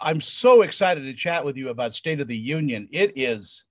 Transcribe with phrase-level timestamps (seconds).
[0.00, 2.88] I'm so excited to chat with you about State of the Union.
[2.90, 3.64] It is,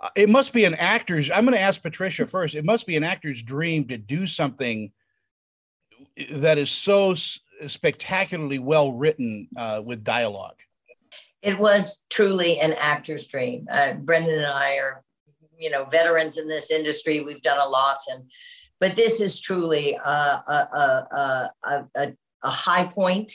[0.00, 1.30] uh, it must be an actor's.
[1.30, 2.54] I'm going to ask Patricia first.
[2.54, 4.92] It must be an actor's dream to do something
[6.32, 7.14] that is so
[7.66, 10.56] spectacularly well written uh, with dialogue.
[11.42, 13.66] It was truly an actor's dream.
[13.70, 15.04] Uh, Brendan and I are,
[15.58, 17.20] you know, veterans in this industry.
[17.20, 18.24] We've done a lot, and
[18.80, 20.68] but this is truly a a,
[21.64, 22.12] a, a,
[22.42, 23.32] a high point.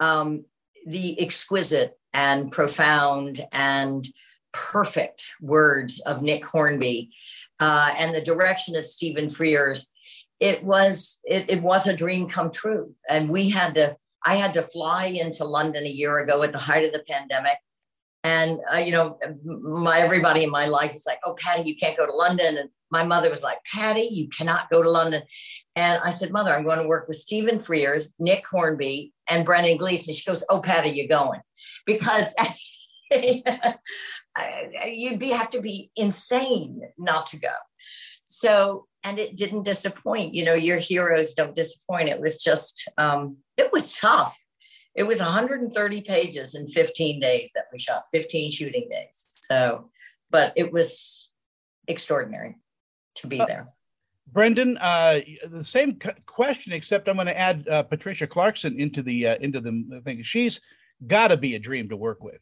[0.00, 0.44] Um,
[0.86, 4.06] the exquisite and profound and
[4.52, 7.10] perfect words of Nick Hornby
[7.60, 9.86] uh, and the direction of Stephen Frears
[10.42, 12.92] it was it, it was a dream come true.
[13.08, 16.58] And we had to i had to fly into london a year ago at the
[16.58, 17.58] height of the pandemic
[18.24, 21.96] and uh, you know my everybody in my life was like oh patty you can't
[21.96, 22.56] go to london.
[22.56, 25.22] And my mother was like patty you cannot go to london.
[25.76, 29.76] And i said mother i'm going to work with stephen frears nick hornby and brendan
[29.76, 30.14] gleeson.
[30.14, 31.40] She goes oh patty you're going.
[31.86, 32.34] Because
[33.10, 37.52] you'd be have to be insane not to go.
[38.26, 40.34] So and it didn't disappoint.
[40.34, 42.08] You know your heroes don't disappoint.
[42.08, 44.41] It was just um, it was tough
[44.94, 49.26] it was 130 pages in 15 days that we shot 15 shooting days.
[49.48, 49.90] So
[50.30, 51.30] but it was
[51.86, 52.56] extraordinary
[53.16, 53.68] to be uh, there.
[54.26, 55.20] Brendan uh,
[55.50, 59.60] the same question except i'm going to add uh, patricia clarkson into the uh, into
[59.60, 60.22] the thing.
[60.22, 60.60] She's
[61.06, 62.40] got to be a dream to work with.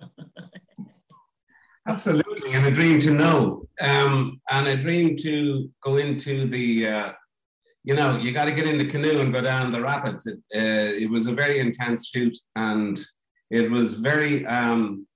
[1.88, 7.12] Absolutely, and a dream to know, um, and a dream to go into the, uh,
[7.88, 10.26] you know, you got to get in the canoe and go down the rapids.
[10.26, 13.00] It, uh, it was a very intense shoot, and
[13.50, 15.06] it was very, um,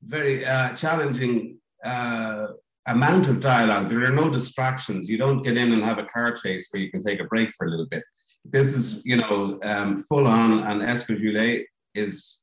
[0.00, 2.46] very uh, challenging uh,
[2.86, 3.90] amount of dialogue.
[3.90, 5.08] There are no distractions.
[5.08, 7.50] You don't get in and have a car chase where you can take a break
[7.58, 8.04] for a little bit.
[8.44, 12.38] This is, you know, um, full on, and Esker Goulet is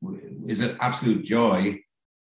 [0.47, 1.79] is an absolute joy.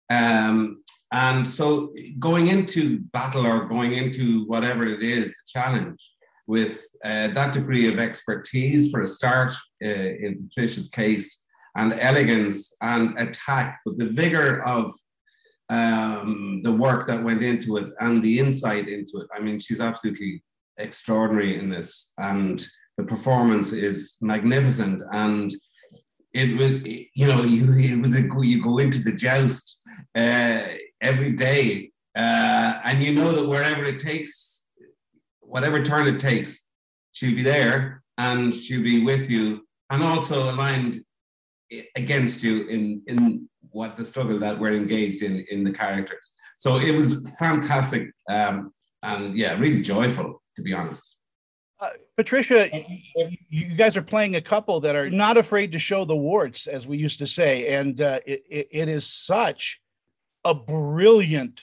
[0.10, 6.02] Um, and so going into battle or going into whatever it is, the challenge
[6.50, 6.74] with
[7.06, 9.88] uh, that degree of expertise for a start uh,
[10.26, 11.46] in Patricia's case
[11.76, 14.94] and elegance and attack, but the vigor of
[15.70, 19.28] um, the work that went into it and the insight into it.
[19.36, 20.44] I mean, she's absolutely
[20.78, 22.66] extraordinary in this, and
[22.98, 25.04] the performance is magnificent.
[25.14, 25.54] And
[26.34, 26.72] it was,
[27.14, 29.80] you know, you, it was a, you go into the joust.
[30.16, 30.64] Uh,
[31.02, 31.92] every day.
[32.16, 34.59] Uh, and you know that wherever it takes,
[35.50, 36.68] whatever turn it takes,
[37.12, 41.04] she'll be there and she'll be with you and also aligned
[41.96, 46.32] against you in, in what the struggle that we're engaged in in the characters.
[46.58, 48.72] So it was fantastic um,
[49.04, 51.18] and yeah, really joyful to be honest.
[51.80, 52.70] Uh, Patricia,
[53.48, 56.86] you guys are playing a couple that are not afraid to show the warts, as
[56.86, 59.80] we used to say, and uh, it, it is such
[60.44, 61.62] a brilliant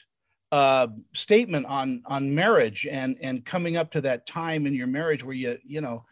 [0.56, 5.22] uh, statement on on marriage and and coming up to that time in your marriage
[5.22, 6.04] where you you know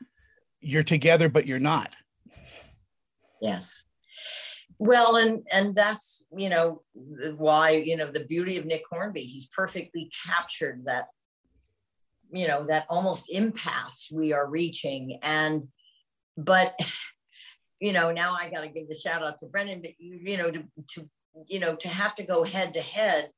[0.61, 1.95] you're together but you're not.
[3.41, 3.83] Yes.
[4.79, 6.83] Well, and and that's you know
[7.37, 9.23] why you know the beauty of Nick Hornby.
[9.23, 11.07] He's perfectly captured that
[12.31, 15.69] you know that almost impasse we are reaching, and
[16.37, 16.79] but
[17.81, 19.81] you know now I got to give the shout out to Brendan.
[19.81, 21.09] But you you know to to
[21.49, 23.31] you know, to have to go head to head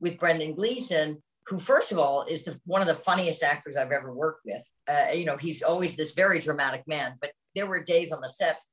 [0.00, 3.92] with Brendan Gleeson, who, first of all, is the, one of the funniest actors I've
[3.92, 4.62] ever worked with.
[4.88, 8.28] Uh, you know, he's always this very dramatic man, but there were days on the
[8.28, 8.68] sets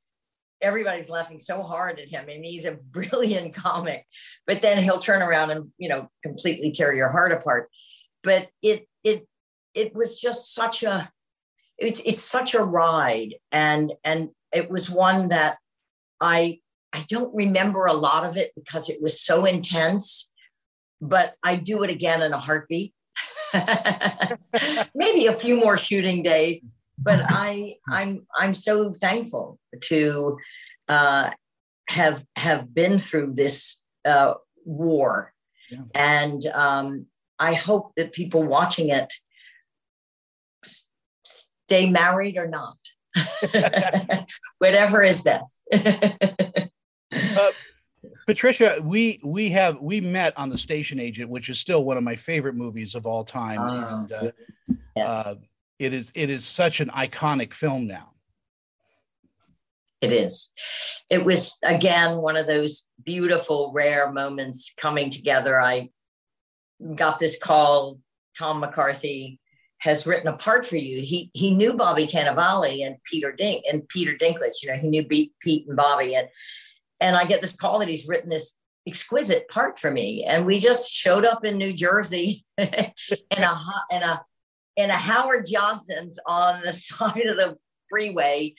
[0.62, 4.06] everybody's laughing so hard at him and he's a brilliant comic
[4.48, 7.70] but then he'll turn around and you know completely tear your heart apart
[8.24, 9.28] but it it
[9.74, 11.12] it was just such a
[11.78, 15.58] it's it's such a ride and and it was one that
[16.22, 16.58] i
[16.96, 20.32] I don't remember a lot of it because it was so intense,
[21.04, 22.94] but I do it again in a heartbeat.
[24.96, 26.62] Maybe a few more shooting days,
[26.98, 30.40] but I I'm I'm so thankful to
[30.88, 31.32] uh,
[31.90, 34.36] have have been through this uh,
[34.66, 35.34] war,
[35.70, 35.82] yeah.
[35.94, 37.06] and um,
[37.38, 39.14] I hope that people watching it
[41.26, 42.78] stay married or not,
[44.58, 45.62] whatever is best.
[45.72, 47.52] Uh,
[48.26, 52.04] Patricia, we we have we met on the Station Agent, which is still one of
[52.04, 54.32] my favorite movies of all time, uh, and uh,
[54.96, 55.08] yes.
[55.08, 55.36] uh,
[55.80, 58.14] it is it is such an iconic film now.
[60.02, 60.52] It is.
[61.10, 65.60] It was again one of those beautiful, rare moments coming together.
[65.60, 65.90] I
[66.96, 68.00] got this call.
[68.38, 69.40] Tom McCarthy
[69.80, 71.02] has written a part for you.
[71.02, 74.62] He he knew Bobby Cannavale and Peter Dink and Peter Dinklage.
[74.62, 76.30] You know, he knew Pete and Bobby and
[77.04, 78.56] and I get this call that he's written this
[78.88, 80.24] exquisite part for me.
[80.24, 83.58] And we just showed up in New Jersey in a
[83.92, 84.26] in a
[84.78, 87.58] in a Howard Johnson's on the side of the
[87.90, 88.56] freeway,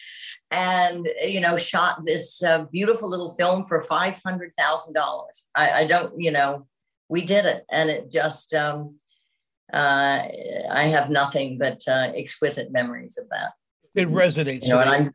[0.51, 5.49] and you know shot this uh, beautiful little film for five hundred thousand dollars.
[5.55, 6.67] I don't, you know,
[7.09, 8.55] we did it, and it just.
[8.55, 8.97] Um,
[9.73, 10.29] uh,
[10.71, 13.55] I have nothing but uh, exquisite memories of that.
[13.95, 14.65] It resonates.
[14.65, 15.15] You know, and I'm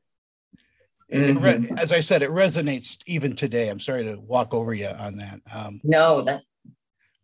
[1.12, 1.78] Mm-hmm.
[1.78, 3.70] as I said, it resonates even today.
[3.70, 5.42] I'm sorry to walk over you on that.
[5.52, 6.46] Um, no, that's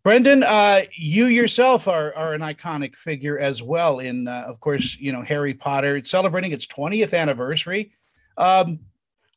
[0.04, 0.44] Brendan.
[0.44, 4.00] Uh, you yourself are are an iconic figure as well.
[4.00, 5.98] In uh, of course, you know Harry Potter.
[5.98, 7.92] It's celebrating its 20th anniversary.
[8.38, 8.80] Um,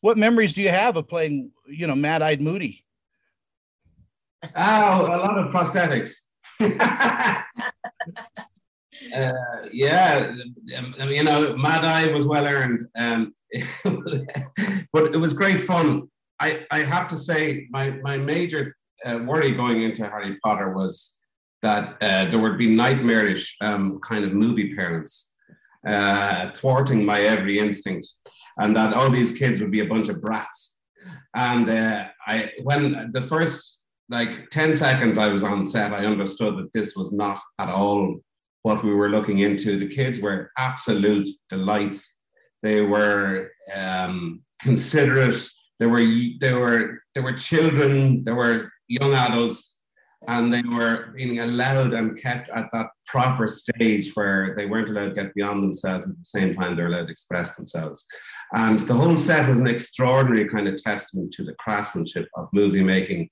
[0.00, 2.84] what memories do you have of playing, you know, Mad Eyed Moody?
[4.42, 6.20] Oh, a lot of prosthetics.
[9.14, 9.32] Uh,
[9.72, 10.34] yeah,
[10.76, 13.34] um, you know, Mad Eye was well earned, um,
[13.84, 16.08] but it was great fun.
[16.40, 18.74] I, I have to say, my, my major
[19.04, 21.16] uh, worry going into Harry Potter was
[21.62, 25.34] that uh, there would be nightmarish um, kind of movie parents
[25.86, 28.08] uh, thwarting my every instinct,
[28.58, 30.78] and that all these kids would be a bunch of brats.
[31.34, 36.56] And uh, I, when the first like 10 seconds I was on set, I understood
[36.58, 38.16] that this was not at all
[38.62, 39.78] what we were looking into.
[39.78, 42.20] The kids were absolute delights.
[42.62, 45.42] They were um, considerate.
[45.78, 46.04] There were
[46.40, 48.24] there were there were children.
[48.24, 49.76] There were young adults,
[50.26, 55.10] and they were being allowed and kept at that proper stage where they weren't allowed
[55.10, 58.06] to get beyond themselves at the same time they're allowed to express themselves.
[58.54, 62.82] And the whole set was an extraordinary kind of testament to the craftsmanship of movie
[62.82, 63.30] making.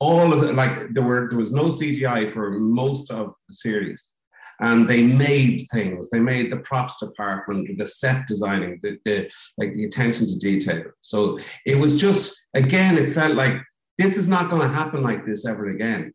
[0.00, 4.13] All of it, like there were there was no CGI for most of the series
[4.60, 6.10] and they made things.
[6.10, 10.84] They made the props department, the set designing, the, the like the attention to detail.
[11.00, 13.54] So it was just again, it felt like
[13.98, 16.12] this is not going to happen like this ever again,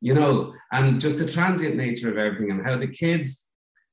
[0.00, 0.54] you know.
[0.72, 3.46] And just the transient nature of everything and how the kids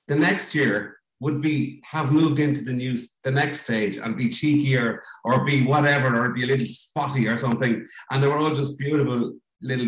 [0.07, 4.27] the next year would be have moved into the new the next stage and be
[4.27, 8.53] cheekier or be whatever or be a little spotty or something and they were all
[8.53, 9.87] just beautiful little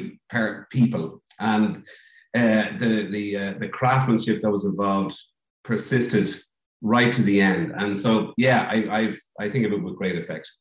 [0.69, 1.83] people and
[2.35, 5.17] uh, the the uh, the craftsmanship that was involved
[5.63, 6.35] persisted
[6.81, 7.73] right to the end.
[7.77, 10.51] And so, yeah, I I've, I think of it with great effect.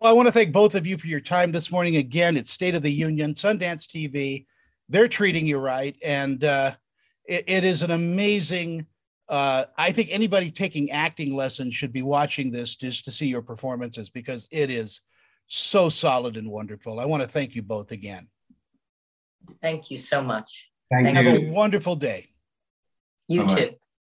[0.00, 1.96] Well, I want to thank both of you for your time this morning.
[1.96, 4.46] Again, it's State of the Union, Sundance TV.
[4.88, 6.74] They're treating you right, and uh,
[7.24, 8.86] it, it is an amazing.
[9.28, 13.42] Uh, I think anybody taking acting lessons should be watching this just to see your
[13.42, 15.02] performances because it is
[15.46, 16.98] so solid and wonderful.
[16.98, 18.26] I want to thank you both again.
[19.60, 20.71] Thank you so much.
[20.92, 21.48] Thank Have you.
[21.48, 22.28] a wonderful day.
[23.26, 23.54] You Bye-bye.
[23.54, 23.70] too.